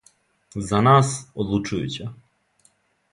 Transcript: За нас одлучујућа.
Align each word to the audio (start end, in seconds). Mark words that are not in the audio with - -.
За 0.69 0.79
нас 0.87 1.11
одлучујућа. 1.43 2.09